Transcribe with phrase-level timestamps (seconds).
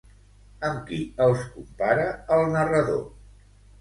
[0.69, 2.07] Amb qui els compara
[2.39, 3.05] el narrador?